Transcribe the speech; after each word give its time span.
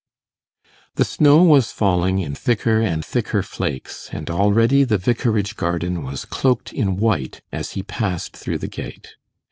The 0.95 1.05
snow 1.05 1.43
was 1.43 1.71
falling 1.71 2.17
in 2.17 2.33
thicker 2.33 2.79
and 2.81 3.05
thicker 3.05 3.43
flakes, 3.43 4.09
and 4.11 4.31
already 4.31 4.83
the 4.83 4.97
vicarage 4.97 5.55
garden 5.55 6.01
was 6.03 6.25
cloaked 6.25 6.73
in 6.73 6.97
white 6.97 7.43
as 7.51 7.73
he 7.73 7.83
passed 7.83 8.35
through 8.35 8.57
the 8.57 8.67
gate. 8.67 9.09